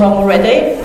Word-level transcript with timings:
wrong 0.00 0.14
already. 0.14 0.82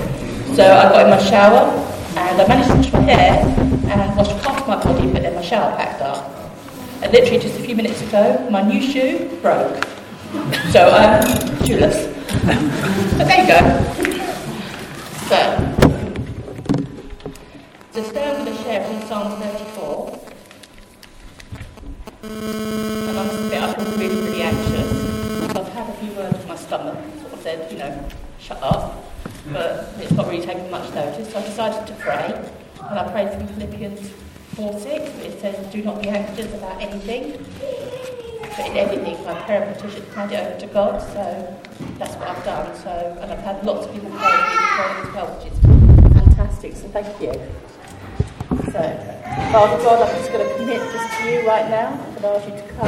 So 0.56 0.64
I 0.64 0.90
got 0.90 1.06
in 1.06 1.10
my 1.10 1.24
shower 1.24 1.72
and 2.18 2.42
I 2.42 2.48
managed 2.48 2.70
to 2.70 2.76
wash 2.76 2.92
my 2.92 3.00
hair 3.00 3.46
and 3.90 4.18
wash 4.18 4.28
half 4.44 4.68
my 4.68 4.84
body, 4.84 5.10
but 5.10 5.22
then 5.22 5.34
my 5.36 5.42
shower 5.42 5.74
packed 5.78 6.02
up. 6.02 6.30
And 7.02 7.14
literally 7.14 7.40
just 7.40 7.58
a 7.58 7.64
few 7.64 7.78
minutes 7.78 8.02
ago, 8.02 8.46
my 8.52 8.62
new 8.62 8.82
shoe 8.82 9.30
broke. 9.42 9.86
So 10.72 10.90
I'm 10.90 11.24
um, 11.24 11.66
shoeless. 11.66 12.08
but 13.18 13.26
there 13.26 13.42
you 13.42 13.48
go. 13.48 13.60
So, 15.30 15.40
so 17.94 18.04
today 18.04 18.30
I'm 18.30 18.44
going 18.44 18.58
to 18.58 18.64
share 18.64 18.84
from 18.84 19.08
Psalm 19.08 19.42
34. 19.42 20.20
And 22.24 23.18
I'm 23.18 23.30
a 23.30 23.50
bit, 23.50 23.64
I've 23.64 23.78
been 23.78 24.00
really, 24.00 24.22
really 24.22 24.42
anxious. 24.42 25.56
I've 25.56 25.70
had 25.70 25.90
a 25.90 25.94
few 26.00 26.12
words 26.14 26.38
with 26.38 26.48
my 26.50 26.56
stomach, 26.58 26.98
sort 27.22 27.34
of 27.34 27.40
said, 27.40 27.72
you 27.72 27.78
know, 27.78 28.10
shut 28.40 28.62
up 28.62 29.05
but 29.52 29.94
it's 30.00 30.12
not 30.12 30.28
really 30.28 30.46
taken 30.46 30.70
much 30.72 30.94
notice. 30.94 31.32
So 31.32 31.40
I 31.40 31.44
decided 31.44 31.88
to 31.88 31.94
pray, 31.96 32.52
and 32.90 33.00
I 33.00 33.12
prayed 33.12 33.32
from 33.34 33.48
Philippians 33.48 34.10
4 34.56 34.80
6. 34.80 34.86
It 35.20 35.40
says, 35.40 35.72
Do 35.72 35.84
not 35.84 36.02
be 36.02 36.10
anxious 36.10 36.54
about 36.54 36.82
anything, 36.82 37.34
but 38.58 38.68
in 38.68 38.78
everything, 38.78 39.24
by 39.24 39.40
prayer 39.42 39.64
and 39.64 39.76
petition, 39.76 40.06
hand 40.12 40.32
it 40.32 40.40
over 40.40 40.60
to 40.60 40.68
God. 40.68 41.02
So 41.14 41.58
that's 41.98 42.16
what 42.16 42.30
I've 42.30 42.46
done. 42.46 42.76
So, 42.78 43.18
and 43.22 43.32
I've 43.32 43.40
had 43.40 43.66
lots 43.66 43.86
of 43.86 43.94
people 43.94 44.10
pray 44.12 44.32
as 44.32 45.14
well, 45.14 45.28
which 45.36 45.52
is 45.52 45.60
fantastic. 46.14 46.76
So 46.76 46.88
thank 46.90 47.22
you. 47.22 47.34
So, 48.72 48.82
Father 49.52 49.78
God, 49.84 50.10
I'm 50.10 50.16
just 50.18 50.32
going 50.32 50.48
to 50.48 50.56
commit 50.56 50.80
this 50.80 51.18
to 51.18 51.32
you 51.32 51.48
right 51.48 51.70
now 51.70 51.94
and 52.16 52.26
ask 52.26 52.48
you 52.48 52.56
to 52.56 52.74
come 52.74 52.88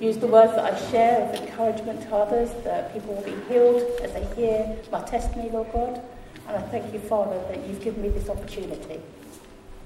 use 0.00 0.16
the 0.16 0.26
words 0.26 0.52
that 0.54 0.72
I 0.72 0.90
share 0.90 1.28
of 1.28 1.34
encouragement 1.34 2.02
to 2.02 2.14
others, 2.14 2.50
that 2.64 2.92
people 2.92 3.14
will 3.14 3.22
be 3.22 3.34
healed 3.48 3.82
as 4.02 4.12
they 4.12 4.24
hear 4.36 4.76
my 4.92 5.02
testimony, 5.02 5.50
Lord 5.50 5.72
God. 5.72 6.02
And 6.46 6.56
I 6.56 6.60
thank 6.68 6.92
you, 6.92 7.00
Father, 7.00 7.38
that 7.48 7.66
you've 7.66 7.82
given 7.82 8.02
me 8.02 8.08
this 8.08 8.28
opportunity. 8.28 9.00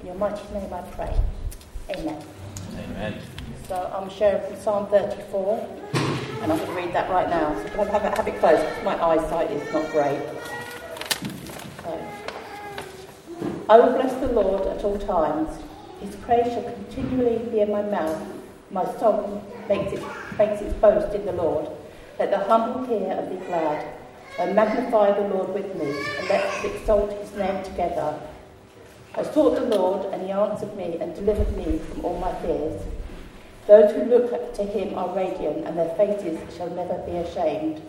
In 0.01 0.07
your 0.07 0.15
mighty 0.17 0.43
name 0.53 0.73
I 0.73 0.83
pray. 0.83 1.19
Amen. 1.91 2.23
Amen. 2.79 3.19
So 3.69 3.91
I'm 3.95 4.11
sharing 4.11 4.43
from 4.47 4.61
Psalm 4.61 4.87
34, 4.89 5.69
and 6.43 6.53
I'm 6.53 6.59
going 6.59 6.71
to 6.71 6.77
read 6.77 6.93
that 6.93 7.11
right 7.11 7.29
now. 7.29 7.55
So 7.55 7.81
I'm 7.81 7.89
have 7.89 8.05
it, 8.05 8.17
have 8.17 8.29
it 8.29 8.39
close 8.39 8.59
because 8.59 8.85
my 8.85 9.03
eyesight 9.03 9.51
is 9.51 9.73
not 9.73 9.91
great. 9.91 10.21
So, 11.83 12.09
I 13.69 13.79
will 13.79 13.93
bless 13.93 14.13
the 14.21 14.33
Lord 14.33 14.67
at 14.67 14.85
all 14.85 14.99
times. 14.99 15.59
His 16.01 16.15
praise 16.17 16.47
shall 16.47 16.65
continually 16.65 17.39
be 17.51 17.61
in 17.61 17.71
my 17.71 17.83
mouth. 17.83 18.42
My 18.73 18.85
soul 18.99 19.43
makes, 19.69 19.93
it, 19.93 20.03
makes 20.39 20.63
its 20.63 20.73
boast 20.75 21.15
in 21.15 21.27
the 21.27 21.33
Lord. 21.33 21.69
Let 22.19 22.31
the 22.31 22.39
humble 22.39 22.87
hear 22.87 23.11
and 23.13 23.39
be 23.39 23.45
glad. 23.47 23.87
And 24.39 24.57
magnify 24.57 25.13
the 25.13 25.29
Lord 25.29 25.53
with 25.53 25.75
me, 25.77 25.91
and 26.19 26.29
let 26.29 26.43
us 26.43 26.65
exalt 26.65 27.13
his 27.13 27.35
name 27.37 27.63
together. 27.65 28.19
I 29.15 29.25
sought 29.25 29.57
the 29.57 29.77
Lord, 29.77 30.07
and 30.07 30.23
he 30.23 30.31
answered 30.31 30.75
me 30.75 30.97
and 30.99 31.15
delivered 31.15 31.55
me 31.55 31.79
from 31.79 32.05
all 32.07 32.19
my 32.19 32.35
fears. 32.41 32.81
Those 33.67 33.93
who 33.93 34.05
look 34.05 34.55
to 34.55 34.65
him 34.65 34.97
are 34.97 35.15
radiant, 35.15 35.67
and 35.67 35.77
their 35.77 35.95
faces 35.97 36.41
shall 36.57 36.71
never 36.71 36.97
be 37.05 37.13
ashamed. 37.13 37.83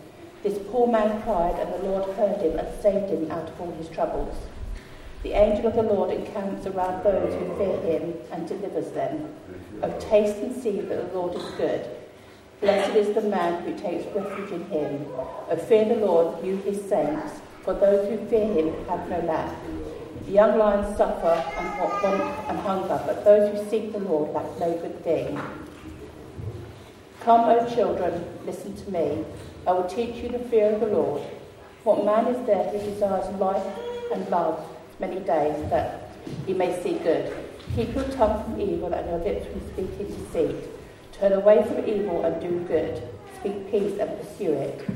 This 0.44 0.60
poor 0.70 0.86
man 0.86 1.22
cried, 1.22 1.58
and 1.60 1.74
the 1.74 1.90
Lord 1.90 2.14
heard 2.18 2.42
him 2.42 2.60
and 2.60 2.68
saved 2.82 3.10
him 3.10 3.32
out 3.32 3.48
of 3.48 3.62
all 3.62 3.72
his 3.72 3.88
troubles. 3.88 4.36
The 5.24 5.32
angel 5.32 5.68
of 5.68 5.76
the 5.76 5.84
Lord 5.84 6.12
encamps 6.12 6.68
around 6.68 7.02
those 7.06 7.34
who 7.34 7.58
fear 7.58 7.78
him 7.80 8.14
and 8.34 8.46
delivers 8.46 8.92
them. 8.92 9.34
Oh, 9.82 9.90
taste 9.98 10.38
and 10.40 10.54
see 10.54 10.82
that 10.82 11.14
the 11.14 11.18
Lord 11.18 11.34
is 11.36 11.50
good. 11.56 11.90
Blessed 12.60 12.96
is 12.96 13.16
the 13.16 13.22
man 13.22 13.64
who 13.64 13.72
takes 13.80 14.06
refuge 14.14 14.52
in 14.52 14.66
him. 14.66 15.06
Oh, 15.16 15.56
fear 15.56 15.86
the 15.86 15.96
Lord, 15.96 16.46
you 16.46 16.58
his 16.58 16.84
saints, 16.90 17.40
for 17.62 17.74
those 17.74 18.10
who 18.10 18.26
fear 18.28 18.48
him 18.54 18.74
have 18.88 19.10
no 19.10 19.20
lack. 19.22 19.56
The 20.26 20.32
young 20.34 20.58
lions 20.58 20.98
suffer 20.98 21.42
and 21.58 21.80
want 21.80 22.04
and 22.50 22.60
hunger, 22.60 23.02
but 23.06 23.24
those 23.24 23.58
who 23.58 23.70
seek 23.70 23.94
the 23.94 24.00
Lord 24.00 24.34
lack 24.34 24.60
no 24.60 24.74
good 24.78 25.06
thing. 25.06 25.40
Come, 27.22 27.50
O 27.50 27.74
children, 27.74 28.26
listen 28.46 28.76
to 28.76 28.92
me. 28.92 29.24
I 29.66 29.72
will 29.72 29.88
teach 29.88 30.18
you 30.18 30.28
the 30.28 30.40
fear 30.40 30.74
of 30.74 30.82
the 30.82 30.88
Lord. 30.88 31.22
What 31.86 32.04
man 32.04 32.28
is 32.28 32.46
there 32.46 32.70
who 32.70 32.80
desires 32.80 33.34
life 33.40 33.66
and 34.14 34.28
love 34.30 34.73
many 35.08 35.20
days 35.20 35.70
that 35.70 36.10
he 36.46 36.54
may 36.54 36.72
see 36.82 36.94
good? 37.00 37.26
Keep 37.76 37.96
your 37.96 38.08
tongue 38.10 38.44
from 38.44 38.62
evil 38.62 38.94
and 38.94 39.06
your 39.10 39.20
lips 39.20 39.46
from 39.48 39.62
speaking 39.72 40.08
deceit. 40.08 40.56
Turn 41.12 41.34
away 41.34 41.64
from 41.64 41.86
evil 41.86 42.24
and 42.24 42.42
do 42.42 42.60
good. 42.68 43.04
Speak 43.40 43.70
peace 43.70 44.00
and 44.00 44.10
pursue 44.20 44.54
it. 44.54 44.88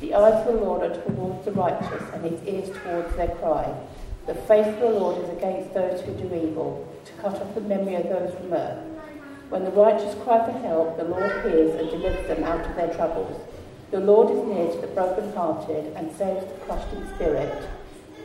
The 0.00 0.14
eyes 0.14 0.46
of 0.46 0.54
the 0.54 0.60
Lord 0.60 0.82
are 0.88 1.02
towards 1.02 1.44
the 1.44 1.52
righteous, 1.52 2.04
and 2.12 2.24
his 2.24 2.40
ears 2.44 2.70
towards 2.84 3.16
their 3.16 3.34
cry. 3.40 3.74
The 4.26 4.34
face 4.34 4.68
of 4.68 4.78
the 4.78 4.90
Lord 4.90 5.24
is 5.24 5.30
against 5.30 5.74
those 5.74 6.00
who 6.02 6.12
do 6.14 6.26
evil, 6.26 6.86
to 7.06 7.12
cut 7.14 7.34
off 7.34 7.54
the 7.54 7.60
memory 7.62 7.96
of 7.96 8.04
those 8.04 8.32
from 8.34 8.52
earth. 8.52 8.84
When 9.48 9.64
the 9.64 9.72
righteous 9.72 10.14
cry 10.22 10.44
for 10.44 10.56
help, 10.58 10.96
the 10.98 11.04
Lord 11.04 11.32
hears 11.44 11.74
and 11.80 11.90
delivers 11.90 12.28
them 12.28 12.44
out 12.44 12.64
of 12.64 12.76
their 12.76 12.94
troubles. 12.94 13.40
The 13.90 14.00
Lord 14.00 14.30
is 14.30 14.44
near 14.44 14.70
to 14.70 14.80
the 14.80 14.94
brokenhearted 14.94 15.96
and 15.96 16.14
saves 16.16 16.46
the 16.46 16.64
crushed 16.64 16.92
in 16.92 17.02
spirit. 17.14 17.68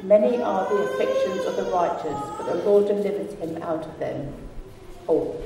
Many 0.03 0.41
are 0.41 0.67
the 0.67 0.83
afflictions 0.83 1.45
of 1.45 1.55
the 1.55 1.71
righteous, 1.71 2.19
but 2.37 2.45
the 2.45 2.55
Lord 2.65 2.87
delivers 2.87 3.33
him 3.35 3.63
out 3.63 3.85
of 3.85 3.99
them 3.99 4.33
all. 5.07 5.41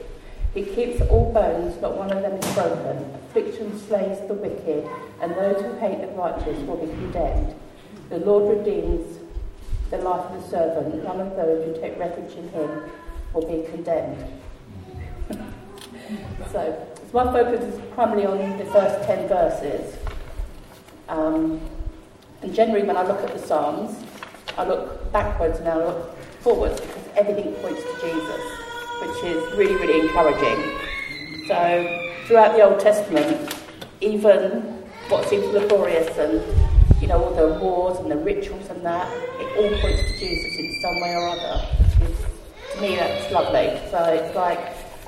He 0.56 0.66
keeps 0.66 1.00
all 1.02 1.32
bones, 1.32 1.80
not 1.80 1.96
one 1.96 2.12
of 2.12 2.24
them 2.24 2.34
is 2.34 2.54
broken. 2.56 3.14
Affliction 3.30 3.78
slays 3.78 4.18
the 4.28 4.34
wicked, 4.34 4.90
and 5.22 5.36
those 5.36 5.62
who 5.62 5.74
hate 5.78 6.02
the 6.02 6.08
righteous 6.08 6.60
will 6.64 6.78
be 6.78 6.88
condemned. 6.88 7.54
The 8.10 8.18
Lord 8.18 8.58
redeems 8.58 9.20
the 9.92 9.98
life 10.00 10.32
of 10.32 10.42
the 10.42 10.50
servant. 10.50 11.04
None 11.04 11.20
of 11.20 11.36
those 11.36 11.64
who 11.64 11.80
take 11.80 12.00
refuge 12.00 12.34
in 12.36 12.50
him 12.50 12.90
will 13.34 13.46
be 13.46 13.70
condemned. 13.70 14.26
so, 16.52 16.88
my 17.14 17.26
focus 17.26 17.64
is 17.64 17.80
primarily 17.94 18.44
on 18.44 18.58
the 18.58 18.66
first 18.66 19.06
10 19.06 19.28
verses. 19.28 19.96
Um, 21.10 21.62
and 22.42 22.56
generally, 22.56 22.88
when 22.88 22.98
I 22.98 23.04
look 23.04 23.22
at 23.22 23.34
the 23.34 23.48
Psalms, 23.48 24.04
I 24.58 24.68
look 24.68 25.12
backwards 25.12 25.60
and 25.60 25.68
I 25.68 25.78
look 25.78 26.18
forwards 26.42 26.80
because 26.82 27.04
everything 27.16 27.54
points 27.56 27.82
to 27.82 27.94
Jesus, 28.02 28.42
which 29.02 29.24
is 29.24 29.58
really, 29.58 29.76
really 29.76 30.00
encouraging. 30.00 30.78
So 31.48 32.12
throughout 32.26 32.56
the 32.56 32.64
Old 32.64 32.80
Testament, 32.80 33.54
even 34.02 34.62
what 35.10 35.28
seems 35.30 35.46
laborious 35.48 36.18
and 36.18 36.42
you 37.02 37.08
know 37.08 37.24
all 37.24 37.34
the 37.36 37.60
wars 37.60 38.00
and 38.00 38.10
the 38.12 38.18
rituals 38.18 38.68
and 38.70 38.84
that, 38.84 39.08
it 39.40 39.58
all 39.58 39.70
points 39.80 40.02
to 40.02 40.20
Jesus 40.20 40.60
in 40.60 40.82
some 40.82 41.02
way 41.02 41.16
or 41.16 41.28
other. 41.30 41.68
It's, 42.02 42.74
to 42.76 42.82
me, 42.82 42.96
that's 42.96 43.32
lovely. 43.32 43.80
So 43.92 44.04
it's 44.06 44.36
like 44.36 44.60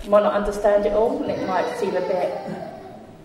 you 0.03 0.11
might 0.11 0.23
not 0.23 0.33
understand 0.33 0.85
it 0.85 0.93
all, 0.93 1.21
and 1.23 1.31
it 1.31 1.47
might 1.47 1.75
seem 1.77 1.95
a 1.95 2.01
bit, 2.01 2.37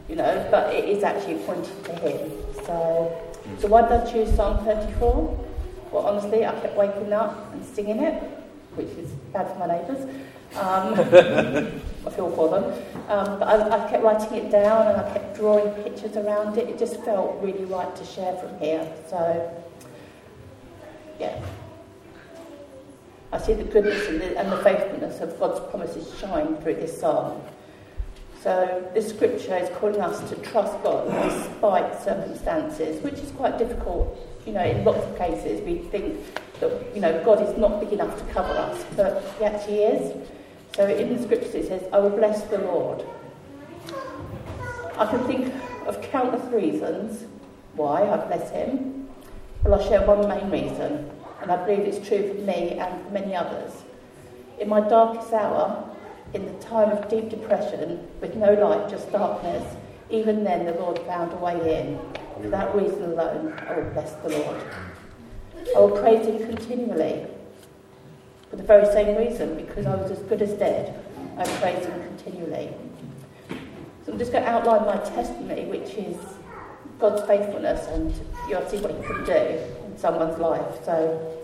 you 0.08 0.16
know, 0.16 0.48
but 0.50 0.74
it 0.74 0.88
is 0.88 1.04
actually 1.04 1.36
pointing 1.44 1.84
to 1.84 1.92
Him. 1.96 2.30
So, 2.64 3.34
so 3.58 3.68
why 3.68 3.82
did 3.82 3.92
I 3.92 4.10
choose 4.10 4.34
Psalm 4.34 4.64
34? 4.64 5.53
Well, 5.94 6.06
honestly, 6.06 6.44
I 6.44 6.50
kept 6.59 6.77
waking 6.77 7.12
up 7.12 7.53
and 7.53 7.65
singing 7.65 8.00
it, 8.00 8.21
which 8.75 8.88
is 8.99 9.10
bad 9.32 9.47
for 9.53 9.60
my 9.60 9.69
neighbours. 9.69 10.03
Um, 10.56 10.93
I 12.06 12.10
feel 12.10 12.32
for 12.32 12.49
them. 12.49 12.65
Um, 13.09 13.38
but 13.38 13.47
I, 13.47 13.87
I, 13.87 13.88
kept 13.88 14.03
writing 14.03 14.38
it 14.38 14.50
down 14.50 14.88
and 14.88 15.00
I 15.00 15.12
kept 15.12 15.37
drawing 15.37 15.71
pictures 15.84 16.16
around 16.16 16.59
it. 16.59 16.69
It 16.69 16.81
just 16.81 17.00
felt 17.05 17.41
really 17.41 17.65
right 17.66 17.94
to 17.94 18.05
share 18.05 18.37
from 18.38 18.59
here. 18.59 18.93
So, 19.09 19.65
yeah. 21.21 21.41
I 23.31 23.38
see 23.38 23.55
the 23.55 23.62
goodness 23.62 24.09
and 24.09 24.21
the, 24.21 24.37
and 24.37 24.50
the 24.50 24.65
faithfulness 24.65 25.21
of 25.21 25.38
God's 25.38 25.61
promises 25.71 26.12
shine 26.19 26.56
through 26.56 26.75
this 26.75 26.99
psalm. 26.99 27.41
So 28.44 28.87
this 28.93 29.09
scripture 29.09 29.56
is 29.56 29.71
calling 29.78 30.00
us 30.03 30.28
to 30.28 30.37
trust 30.37 30.81
God 30.82 31.10
despite 31.28 32.03
circumstances, 32.03 33.03
which 33.03 33.15
is 33.15 33.31
quite 33.32 33.56
difficult 33.56 34.19
you 34.47 34.53
know, 34.53 34.62
in 34.62 34.84
lots 34.84 34.99
of 34.99 35.16
cases 35.16 35.60
we 35.62 35.79
think 35.88 36.19
that, 36.61 36.94
you 36.94 37.00
know, 37.00 37.23
God 37.25 37.43
is 37.43 37.56
not 37.56 37.81
big 37.81 37.93
enough 37.93 38.17
to 38.19 38.32
cover 38.32 38.52
us, 38.52 38.85
but 38.96 39.23
he 39.38 39.44
actually 39.44 39.82
is. 39.85 40.29
So 40.76 40.87
in 40.87 41.17
the 41.17 41.23
scriptures 41.23 41.55
it 41.55 41.69
says, 41.69 41.82
I 41.93 41.99
will 41.99 42.11
bless 42.11 42.43
the 42.44 42.58
Lord. 42.58 43.05
I 44.99 45.06
can 45.06 45.25
think 45.26 45.55
of 45.87 46.00
countless 46.02 46.44
reasons 46.52 47.25
why 47.75 48.08
I 48.08 48.17
bless 48.26 48.50
him. 48.50 49.08
Well, 49.62 49.75
I'll 49.81 49.88
share 49.88 50.06
one 50.06 50.29
main 50.29 50.50
reason, 50.50 51.11
and 51.40 51.50
I 51.50 51.64
believe 51.64 51.87
it's 51.87 52.06
true 52.06 52.29
for 52.29 52.40
me 52.43 52.79
and 52.79 53.05
for 53.05 53.11
many 53.11 53.35
others. 53.35 53.73
In 54.61 54.69
my 54.69 54.81
darkest 54.81 55.32
hour, 55.32 55.94
in 56.34 56.46
the 56.46 56.64
time 56.64 56.90
of 56.90 57.08
deep 57.08 57.31
depression, 57.31 58.06
with 58.20 58.34
no 58.34 58.52
light, 58.54 58.90
just 58.90 59.10
darkness, 59.12 59.76
even 60.10 60.44
then 60.44 60.66
the 60.66 60.72
Lord 60.72 60.98
found 61.00 61.32
a 61.32 61.36
way 61.36 61.81
in. 61.81 61.98
For 62.42 62.48
that 62.48 62.75
reason 62.75 63.04
alone, 63.04 63.52
I 63.66 63.78
will 63.78 63.90
bless 63.90 64.12
the 64.14 64.31
Lord. 64.31 64.62
I 65.75 65.78
will 65.78 65.98
praise 65.98 66.26
him 66.26 66.38
continually. 66.38 67.26
For 68.50 68.56
the 68.56 68.62
very 68.64 68.86
same 68.86 69.16
reason, 69.16 69.56
because 69.56 69.86
I 69.86 69.94
was 69.94 70.10
as 70.10 70.19
good 70.25 70.42
as 70.42 70.52
dead, 70.54 71.00
I 71.38 71.44
praise 71.60 71.86
him 71.86 72.02
continually. 72.02 72.75
So 74.04 74.12
I'm 74.12 74.19
just 74.19 74.32
going 74.32 74.44
to 74.44 74.50
outline 74.50 74.84
my 74.84 74.98
testimony, 74.98 75.64
which 75.64 75.94
is 75.94 76.16
God's 76.98 77.22
faithfulness 77.26 77.87
and 77.88 78.14
you'll 78.48 78.66
see 78.69 78.78
what 78.78 78.92
He 78.92 79.02
can 79.02 79.25
do 79.25 79.32
in 79.32 79.98
someone's 79.98 80.38
life. 80.38 80.84
So 80.84 81.38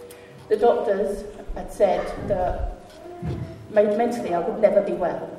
the 0.48 0.56
doctors 0.56 1.24
had 1.54 1.72
said 1.72 2.28
that 2.28 2.82
mentally 3.72 4.34
I 4.34 4.40
would 4.40 4.60
never 4.60 4.80
be 4.82 4.92
well, 4.92 5.30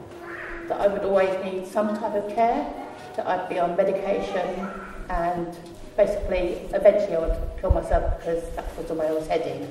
that 0.67 0.79
I 0.79 0.87
would 0.87 1.03
always 1.03 1.33
need 1.43 1.67
some 1.67 1.97
type 1.97 2.13
of 2.13 2.33
care, 2.33 2.73
that 3.15 3.27
I'd 3.27 3.49
be 3.49 3.59
on 3.59 3.75
medication, 3.75 4.69
and 5.09 5.57
basically, 5.97 6.67
eventually 6.73 7.15
I 7.15 7.19
would 7.19 7.37
kill 7.59 7.71
myself 7.71 8.17
because 8.17 8.43
that 8.55 8.77
was 8.77 8.87
the 8.87 8.93
way 8.93 9.07
I 9.07 9.11
was 9.11 9.27
heading. 9.27 9.67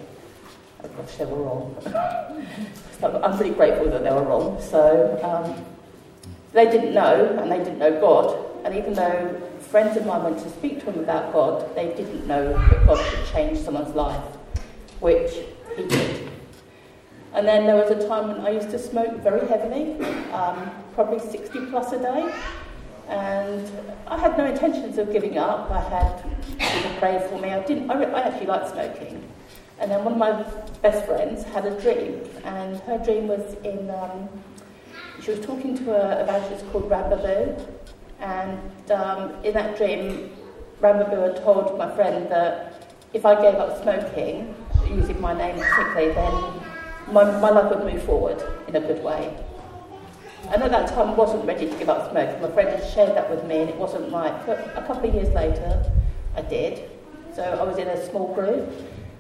Oh 0.83 0.89
gosh, 0.89 1.17
they 1.17 1.25
were 1.25 1.43
wrong. 1.43 1.77
so 3.01 3.21
I'm 3.23 3.37
pretty 3.37 3.55
grateful 3.55 3.91
that 3.91 4.03
they 4.03 4.11
were 4.11 4.23
wrong. 4.23 4.61
So 4.61 5.19
um, 5.23 5.65
they 6.53 6.71
didn't 6.71 6.95
know, 6.95 7.37
and 7.41 7.51
they 7.51 7.59
didn't 7.59 7.79
know 7.79 8.01
God. 8.01 8.47
And 8.65 8.75
even 8.75 8.93
though 8.95 9.41
friends 9.61 9.97
of 9.97 10.07
mine 10.07 10.23
went 10.23 10.39
to 10.41 10.51
speak 10.51 10.81
to 10.81 10.93
him 10.93 11.01
about 11.01 11.33
God, 11.33 11.75
they 11.75 11.89
didn't 11.95 12.27
know 12.27 12.53
that 12.53 12.87
God 12.87 12.99
could 12.99 13.27
change 13.33 13.59
someone's 13.59 13.95
life, 13.95 14.23
which 15.01 15.33
he 15.77 15.87
did. 15.87 16.30
And 17.33 17.47
then 17.47 17.67
there 17.67 17.77
was 17.77 17.91
a 17.91 18.09
time 18.09 18.29
when 18.29 18.41
I 18.41 18.51
used 18.51 18.71
to 18.71 18.79
smoke 18.79 19.23
very 19.23 19.47
heavily, 19.47 20.01
um, 20.33 20.71
probably 20.95 21.21
60 21.21 21.67
plus 21.67 21.93
a 21.93 21.99
day. 21.99 22.35
And 23.09 23.71
I 24.07 24.19
had 24.19 24.37
no 24.37 24.47
intentions 24.47 24.99
of 24.99 25.13
giving 25.13 25.39
up. 25.39 25.71
I 25.71 25.81
had 25.81 26.23
people 26.59 26.91
pray 26.99 27.25
for 27.29 27.39
me. 27.39 27.51
I 27.51 27.61
didn't. 27.65 27.91
I, 27.91 28.03
I 28.03 28.21
actually 28.23 28.47
liked 28.47 28.71
smoking. 28.71 29.29
And 29.81 29.91
then 29.91 30.05
one 30.05 30.13
of 30.13 30.19
my 30.19 30.45
best 30.83 31.07
friends 31.07 31.43
had 31.43 31.65
a 31.65 31.81
dream, 31.81 32.21
and 32.45 32.77
her 32.81 32.99
dream 32.99 33.29
was 33.29 33.57
in. 33.65 33.91
Um, 33.91 34.29
she 35.23 35.31
was 35.31 35.41
talking 35.41 35.77
to 35.79 35.93
a 35.93 36.23
evangelist 36.23 36.71
called 36.71 36.91
Rambabu, 36.91 37.67
and 38.21 38.91
um, 38.91 39.43
in 39.43 39.55
that 39.55 39.77
dream, 39.77 40.31
Rambabu 40.83 41.35
had 41.35 41.43
told 41.43 41.79
my 41.79 41.91
friend 41.95 42.31
that 42.31 42.95
if 43.15 43.25
I 43.25 43.35
gave 43.41 43.55
up 43.55 43.83
smoking, 43.83 44.55
using 44.89 45.21
my 45.21 45.33
name 45.33 45.59
particularly, 45.59 46.13
then 46.13 46.60
my, 47.13 47.25
my 47.41 47.51
life 47.51 47.75
would 47.75 47.93
move 47.93 48.03
forward 48.05 48.43
in 48.69 48.77
a 48.77 48.81
good 48.81 49.03
way. 49.03 49.37
And 50.53 50.63
at 50.63 50.71
that 50.71 50.89
time, 50.89 51.11
I 51.11 51.15
wasn't 51.15 51.45
ready 51.45 51.69
to 51.69 51.77
give 51.77 51.89
up 51.89 52.11
smoking. 52.11 52.41
My 52.41 52.51
friend 52.51 52.69
had 52.69 52.93
shared 52.93 53.17
that 53.17 53.31
with 53.31 53.45
me, 53.45 53.59
and 53.61 53.71
it 53.71 53.77
wasn't 53.77 54.13
right. 54.13 54.35
But 54.47 54.59
a 54.77 54.83
couple 54.87 55.09
of 55.09 55.15
years 55.15 55.33
later, 55.35 55.85
I 56.37 56.43
did. 56.43 56.89
So 57.35 57.43
I 57.43 57.63
was 57.63 57.79
in 57.79 57.87
a 57.89 58.11
small 58.11 58.35
group, 58.35 58.69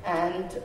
and 0.05 0.61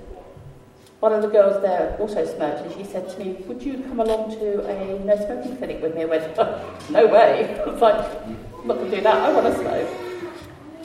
one 1.02 1.14
of 1.14 1.22
the 1.22 1.28
girls 1.28 1.62
there 1.62 1.96
also 2.00 2.26
smoked, 2.26 2.66
and 2.66 2.74
she 2.74 2.84
said 2.84 3.10
to 3.10 3.20
me, 3.20 3.34
Would 3.48 3.62
you 3.62 3.84
come 3.88 4.00
along 4.00 4.32
to 4.40 4.66
a 4.68 5.00
no 5.00 5.16
smoking 5.18 5.58
clinic 5.58 5.82
with 5.82 5.94
me? 5.94 6.02
I 6.02 6.06
went, 6.06 6.34
oh, 6.38 6.80
No 6.90 7.06
way. 7.06 7.62
I 7.66 7.70
was 7.70 7.82
like, 7.82 8.26
I'm 8.26 8.68
not 8.68 8.78
going 8.78 8.90
to 8.90 8.98
do 8.98 9.04
that. 9.04 9.16
I 9.16 9.32
want 9.32 9.46
to 9.46 9.60
smoke. 9.60 10.06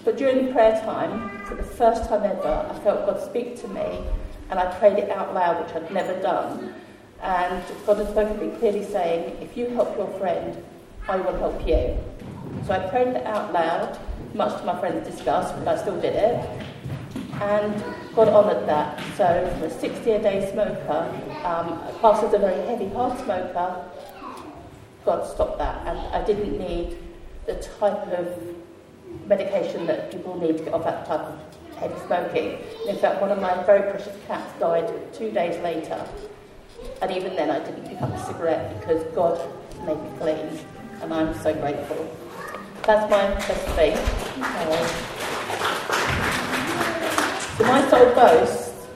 But 0.05 0.19
during 0.19 0.53
prayer 0.53 0.81
time, 0.81 1.45
for 1.47 1.55
the 1.55 1.63
first 1.63 2.09
time 2.09 2.25
ever, 2.25 2.67
I 2.71 2.79
felt 2.81 3.07
God 3.07 3.23
speak 3.23 3.61
to 3.63 3.69
me, 3.69 4.05
and 4.51 4.59
I 4.59 4.67
prayed 4.79 4.99
it 4.99 5.11
out 5.11 5.33
loud, 5.33 5.65
which 5.65 5.75
I'd 5.75 5.91
never 5.93 6.21
done. 6.21 6.75
And 7.23 7.63
God 7.87 7.99
has 7.99 8.09
spoken 8.09 8.39
to 8.39 8.47
me 8.47 8.59
clearly 8.59 8.85
saying, 8.85 9.37
if 9.41 9.57
you 9.57 9.67
help 9.69 9.97
your 9.97 10.09
friend, 10.19 10.63
I 11.09 11.17
will 11.17 11.37
help 11.39 11.67
you. 11.67 11.97
So 12.67 12.73
I 12.73 12.89
prayed 12.89 13.09
it 13.09 13.27
out 13.27 13.53
loud, 13.53 13.99
much 14.35 14.59
to 14.61 14.67
my 14.67 14.79
friend's 14.81 15.09
disgust, 15.09 15.55
but 15.57 15.69
I 15.69 15.81
still 15.81 16.01
did 16.01 16.15
it. 16.15 16.65
And 17.41 17.83
God 18.15 18.29
honoured 18.29 18.67
that. 18.69 19.01
So 19.17 19.49
from 19.55 19.63
a 19.63 19.71
60 19.71 20.11
a 20.11 20.23
day 20.23 20.51
smoker, 20.53 21.09
um, 21.45 21.81
past 22.01 22.25
as 22.25 22.35
a 22.35 22.39
very 22.39 22.67
heavy, 22.67 22.89
hard 22.89 23.19
smoker, 23.19 23.85
God 25.05 25.27
stopped 25.33 25.59
that. 25.59 25.87
And 25.87 25.99
I 25.99 26.25
didn't 26.25 26.59
need 26.59 26.99
the 27.47 27.55
type 27.55 28.07
of 28.09 28.57
medication 29.27 29.87
that 29.87 30.11
people 30.11 30.39
need 30.39 30.59
to 30.59 30.65
get 30.65 30.75
off 30.75 30.85
that 30.85 31.07
type 31.07 31.21
of 31.21 31.70
heavy 31.81 31.99
smoking. 32.07 32.59
And 32.83 32.91
in 32.91 32.97
fact, 32.97 33.21
one 33.21 33.33
of 33.33 33.41
my 33.41 33.63
very 33.65 33.91
precious 33.91 34.17
cats 34.27 34.53
died 34.61 34.89
two 35.13 35.31
days 35.33 35.61
later 35.63 36.07
and 37.03 37.11
even 37.11 37.35
then, 37.37 37.51
I 37.51 37.59
didn't 37.61 37.89
pick 37.89 38.01
up 38.03 38.13
a 38.13 38.25
cigarette 38.25 38.79
because 38.79 39.03
God 39.15 39.41
made 39.87 40.03
me 40.03 40.11
clean, 40.19 40.59
and 41.03 41.15
I'm 41.15 41.35
so 41.41 41.55
grateful. 41.55 42.17
That's 42.83 43.11
my 43.11 43.35
testimony. 43.41 43.97
so 47.57 47.65
my 47.65 47.89
soul 47.89 48.15
boasts, 48.15 48.87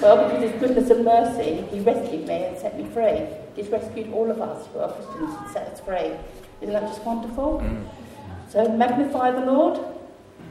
well, 0.00 0.28
because 0.28 0.50
His 0.50 0.60
goodness 0.60 0.90
and 0.90 1.04
mercy, 1.04 1.64
He 1.70 1.80
rescued 1.80 2.26
me 2.26 2.44
and 2.44 2.58
set 2.58 2.78
me 2.78 2.88
free. 2.90 3.26
He's 3.56 3.68
rescued 3.68 4.12
all 4.12 4.30
of 4.30 4.40
us 4.40 4.66
who 4.72 4.78
are 4.78 4.92
Christians 4.92 5.34
and 5.38 5.50
set 5.50 5.68
us 5.68 5.80
free. 5.80 6.12
Isn't 6.60 6.72
that 6.72 6.88
just 6.88 7.02
wonderful? 7.04 7.60
Mm. 7.60 7.86
So 8.50 8.68
magnify 8.68 9.32
the 9.32 9.44
Lord. 9.44 9.80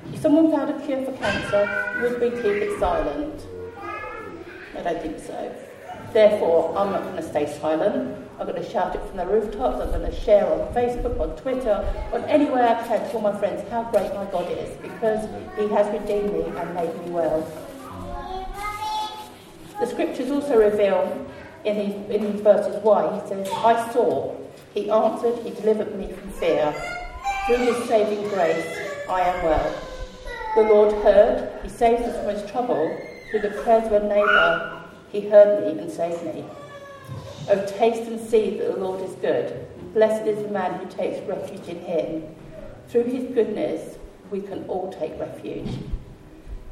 If 0.09 0.21
someone 0.21 0.51
found 0.51 0.69
a 0.69 0.85
cure 0.85 1.03
for 1.05 1.11
cancer, 1.13 2.01
would 2.01 2.19
we 2.19 2.29
keep 2.31 2.45
it 2.45 2.79
silent? 2.79 3.45
I 4.75 4.81
don't 4.83 5.01
think 5.01 5.19
so. 5.19 5.55
Therefore, 6.11 6.77
I'm 6.77 6.91
not 6.91 7.03
going 7.03 7.15
to 7.15 7.23
stay 7.23 7.45
silent. 7.59 8.17
I'm 8.39 8.47
going 8.47 8.61
to 8.61 8.69
shout 8.69 8.95
it 8.95 9.01
from 9.05 9.17
the 9.17 9.25
rooftops. 9.25 9.81
I'm 9.81 9.89
going 9.91 10.11
to 10.11 10.19
share 10.19 10.45
on 10.45 10.73
Facebook, 10.73 11.19
on 11.19 11.37
Twitter, 11.37 11.87
on 12.11 12.23
anywhere 12.25 12.67
I 12.67 12.87
can 12.87 12.99
to 13.09 13.15
all 13.15 13.21
my 13.21 13.37
friends 13.37 13.67
how 13.69 13.83
great 13.83 14.13
my 14.13 14.25
God 14.25 14.51
is 14.51 14.75
because 14.81 15.29
He 15.57 15.69
has 15.69 15.87
redeemed 15.93 16.33
me 16.33 16.43
and 16.43 16.75
made 16.75 16.93
me 17.05 17.11
well. 17.11 17.47
The 19.79 19.87
scriptures 19.87 20.29
also 20.31 20.57
reveal 20.57 21.25
in 21.63 21.77
these, 21.77 21.95
in 22.09 22.31
these 22.31 22.41
verses 22.41 22.83
why. 22.83 23.19
He 23.21 23.27
says, 23.29 23.47
I 23.49 23.91
saw, 23.93 24.35
He 24.73 24.89
answered, 24.89 25.39
He 25.43 25.51
delivered 25.51 25.95
me 25.97 26.11
from 26.11 26.29
fear. 26.31 26.73
Through 27.45 27.57
His 27.57 27.87
saving 27.87 28.27
grace, 28.29 28.67
I 29.09 29.21
am 29.21 29.45
well. 29.45 29.90
The 30.55 30.63
Lord 30.63 30.93
heard, 31.03 31.49
He 31.63 31.69
saved 31.69 32.03
us 32.03 32.15
from 32.17 32.35
His 32.35 32.49
trouble 32.51 32.97
through 33.29 33.41
the 33.41 33.61
prayers 33.61 33.85
of 33.85 33.93
a 33.93 34.07
neighbour 34.07 34.81
he 35.11 35.29
heard 35.29 35.65
me 35.65 35.81
and 35.81 35.91
saved 35.91 36.23
me. 36.23 36.45
Oh, 37.49 37.65
taste 37.65 38.03
and 38.03 38.19
see 38.19 38.57
that 38.57 38.75
the 38.75 38.79
Lord 38.79 39.01
is 39.01 39.13
good. 39.15 39.67
Blessed 39.93 40.25
is 40.25 40.41
the 40.41 40.49
man 40.49 40.79
who 40.79 40.89
takes 40.89 41.19
refuge 41.27 41.67
in 41.67 41.79
him. 41.79 42.23
Through 42.87 43.03
his 43.03 43.33
goodness, 43.33 43.97
we 44.29 44.41
can 44.41 44.63
all 44.69 44.91
take 44.93 45.19
refuge. 45.19 45.79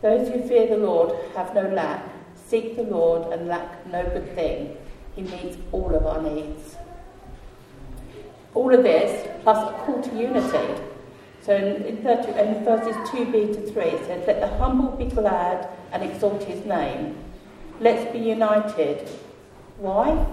Those 0.01 0.29
who 0.29 0.41
fear 0.47 0.67
the 0.67 0.77
Lord 0.77 1.13
have 1.35 1.53
no 1.53 1.63
lack. 1.63 2.05
Seek 2.47 2.77
the 2.77 2.83
Lord 2.83 3.33
and 3.33 3.49
lack 3.49 3.85
no 3.87 4.03
good 4.03 4.33
thing. 4.35 4.77
He 5.15 5.23
meets 5.23 5.57
all 5.73 5.93
of 5.93 6.05
our 6.05 6.21
needs. 6.21 6.77
All 8.53 8.73
of 8.73 8.83
this, 8.83 9.27
plus 9.43 9.69
a 9.69 9.77
call 9.85 10.01
to 10.01 10.17
unity. 10.17 10.81
So 11.41 11.55
in, 11.55 11.83
in, 11.83 12.03
30, 12.03 12.39
in 12.39 12.63
verses 12.65 12.95
2b 13.09 13.55
to 13.55 13.71
3, 13.71 13.83
it 13.83 14.05
says, 14.05 14.27
Let 14.27 14.39
the 14.41 14.47
humble 14.57 14.91
be 14.91 15.05
glad 15.05 15.69
and 15.91 16.03
exalt 16.03 16.43
his 16.43 16.65
name. 16.65 17.15
Let's 17.79 18.11
be 18.11 18.19
united. 18.19 19.07
Why? 19.77 20.25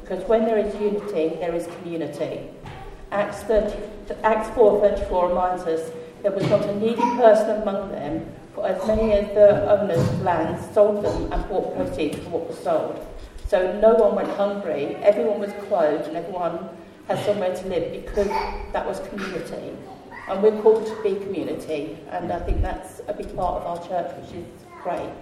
Because 0.00 0.22
when 0.28 0.44
there 0.44 0.58
is 0.58 0.74
unity, 0.74 1.36
there 1.40 1.54
is 1.54 1.66
community. 1.78 2.50
Acts, 3.10 3.42
30, 3.44 3.74
Acts 4.22 4.50
4.34 4.50 5.28
reminds 5.28 5.62
us 5.62 5.90
there 6.22 6.32
was 6.32 6.46
not 6.48 6.62
a 6.64 6.74
needy 6.78 7.00
person 7.16 7.62
among 7.62 7.90
them, 7.90 8.26
for 8.54 8.66
as 8.66 8.86
many 8.86 9.12
as 9.12 9.26
the 9.34 9.70
owners 9.70 9.98
of 9.98 10.22
lands 10.22 10.74
sold 10.74 11.04
them 11.04 11.32
and 11.32 11.48
bought 11.48 11.74
proceeds 11.74 12.18
for 12.18 12.30
what 12.30 12.48
was 12.48 12.58
sold. 12.58 13.06
So 13.48 13.78
no 13.80 13.94
one 13.94 14.14
went 14.14 14.30
hungry, 14.30 14.96
everyone 14.96 15.38
was 15.38 15.52
clothed, 15.68 16.08
and 16.08 16.16
everyone 16.16 16.68
had 17.08 17.24
somewhere 17.24 17.54
to 17.54 17.68
live 17.68 18.04
because 18.06 18.28
that 18.72 18.86
was 18.86 19.00
community. 19.08 19.76
And 20.26 20.42
we're 20.42 20.60
called 20.62 20.86
to 20.86 21.02
be 21.02 21.16
community, 21.16 21.98
and 22.10 22.32
I 22.32 22.40
think 22.40 22.62
that's 22.62 23.02
a 23.08 23.12
big 23.12 23.34
part 23.36 23.62
of 23.62 23.66
our 23.66 23.88
church, 23.88 24.16
which 24.16 24.34
is 24.34 24.46
great. 24.82 25.12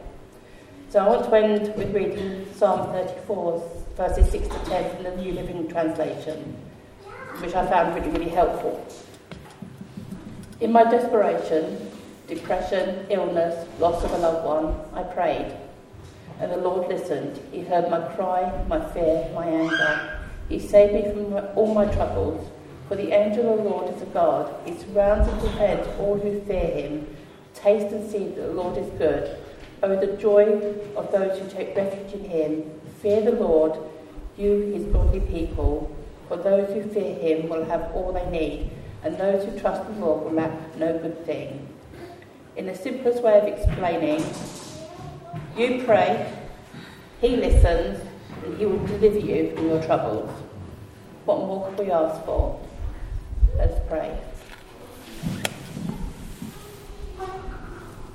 So 0.91 1.01
I 1.01 1.09
want 1.09 1.25
to 1.25 1.37
end 1.37 1.75
with 1.77 1.93
reading 1.93 2.47
Psalm 2.55 2.93
34, 2.93 3.71
verses 3.97 4.31
6 4.31 4.47
to 4.47 4.65
10 4.67 4.95
from 4.95 5.03
the 5.05 5.17
New 5.17 5.33
Living 5.33 5.67
Translation, 5.67 6.57
which 7.39 7.55
I 7.55 7.67
found 7.67 7.97
really, 7.97 8.11
really 8.11 8.31
helpful. 8.31 8.87
In 10.61 10.71
my 10.71 10.85
desperation, 10.85 11.91
depression, 12.29 13.07
illness, 13.11 13.67
loss 13.81 14.05
of 14.05 14.13
a 14.13 14.19
loved 14.19 14.47
one, 14.47 14.77
I 14.95 15.03
prayed. 15.03 15.57
And 16.39 16.53
the 16.53 16.59
Lord 16.59 16.89
listened. 16.89 17.41
He 17.51 17.63
heard 17.63 17.91
my 17.91 18.01
cry, 18.15 18.65
my 18.69 18.89
fear, 18.93 19.29
my 19.35 19.47
anger. 19.47 20.21
He 20.49 20.61
saved 20.61 20.95
me 20.95 21.03
from 21.11 21.35
all 21.57 21.75
my 21.75 21.87
troubles. 21.87 22.49
For 22.89 22.97
the 22.97 23.13
angel 23.13 23.53
of 23.53 23.65
the 23.65 23.71
Lord 23.71 23.95
is 23.95 24.03
a 24.03 24.07
God. 24.07 24.55
He 24.65 24.77
surrounds 24.77 25.29
and 25.29 25.41
defends 25.41 25.89
all 25.99 26.19
who 26.19 26.41
fear 26.43 26.67
him. 26.67 27.17
Taste 27.55 27.93
and 27.93 28.11
see 28.11 28.27
that 28.27 28.41
the 28.41 28.53
Lord 28.53 28.77
is 28.77 28.91
good. 28.99 29.39
Oh, 29.83 29.97
the 29.97 30.17
joy 30.17 30.45
of 30.97 31.11
those 31.11 31.39
who 31.39 31.49
take 31.49 31.77
refuge 31.77 32.13
in 32.13 32.25
him. 32.25 32.81
Fear 33.01 33.23
the 33.23 33.33
Lord, 33.33 33.79
you 34.37 34.73
his 34.73 34.85
godly 34.85 35.21
people, 35.21 35.95
for 36.29 36.37
those 36.37 36.73
who 36.73 36.83
fear 36.91 37.15
him 37.15 37.49
will 37.49 37.65
have 37.65 37.91
all 37.93 38.13
they 38.13 38.29
need, 38.31 38.71
and 39.03 39.19
those 39.19 39.45
who 39.45 39.59
trust 39.59 39.85
the 39.87 39.99
Lord 39.99 40.25
will 40.25 40.33
lack 40.33 40.77
no 40.77 40.99
good 40.99 41.27
thing. 41.27 41.69
In 42.57 42.67
the 42.67 42.75
simplest 42.75 43.23
way 43.23 43.39
of 43.39 43.45
explaining, 43.45 44.25
you 45.57 45.83
pray, 45.85 46.33
he 47.21 47.37
listens, 47.37 48.07
and 48.45 48.59
he 48.59 48.67
will 48.67 48.87
deliver 48.87 49.19
you 49.19 49.55
from 49.55 49.69
your 49.69 49.83
troubles. 49.83 50.31
What 51.25 51.39
more 51.39 51.69
could 51.69 51.87
we 51.87 51.91
ask 51.91 52.25
for? 52.25 52.61
Pray. 53.93 54.19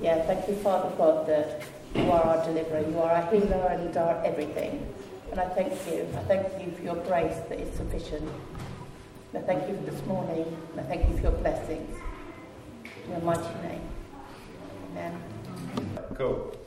Yeah, 0.00 0.26
thank 0.26 0.48
you, 0.48 0.56
Father 0.56 0.90
God, 0.96 1.28
that 1.28 1.62
you 1.94 2.10
are 2.10 2.20
our 2.20 2.44
deliverer, 2.44 2.80
you 2.80 2.98
are 2.98 3.12
our 3.12 3.30
healer 3.30 3.68
and 3.68 3.96
our 3.96 4.20
everything. 4.24 4.92
And 5.30 5.38
I 5.38 5.48
thank 5.50 5.70
you. 5.86 6.04
I 6.16 6.22
thank 6.24 6.66
you 6.66 6.72
for 6.72 6.82
your 6.82 6.96
grace 7.06 7.38
that 7.48 7.60
is 7.60 7.72
sufficient. 7.76 8.28
I 9.32 9.38
thank 9.42 9.68
you 9.68 9.76
for 9.76 9.88
this 9.88 10.04
morning. 10.06 10.46
And 10.72 10.80
I 10.80 10.82
thank 10.82 11.08
you 11.08 11.14
for 11.14 11.22
your 11.22 11.38
blessings. 11.38 11.96
In 13.04 13.10
your 13.12 13.20
mighty 13.20 13.68
name. 13.68 13.88
Amen. 14.90 15.22
Cool. 16.16 16.57